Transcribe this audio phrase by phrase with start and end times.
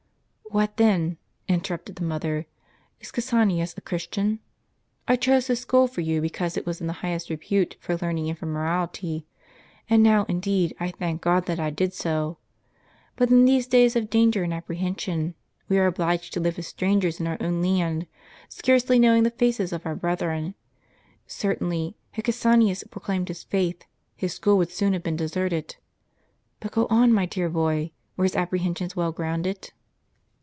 [0.61, 1.15] ""What, then,"
[1.47, 2.45] interrupted the mother,
[2.99, 4.39] "is Cassianus a Christian?
[5.07, 8.27] I chose his school for you because it was in the highest repute for learning
[8.27, 9.25] and for morality;
[9.89, 12.37] and now indeed I thank God that I did so.
[13.15, 15.35] But in these days of danger and apprehension
[15.69, 18.05] we are obliged to live as strangers in our own land,
[18.49, 20.55] scarcely knowing the faces of our brethren.
[21.27, 23.85] Certainly, had Cassianus proclaimed his faith,
[24.17, 25.77] his school would soon have been deserted.
[26.59, 27.91] But go on, my dear boy.
[28.17, 29.71] Were his apprehensions well grounded?